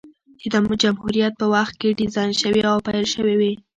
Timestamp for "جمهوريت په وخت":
0.83-1.73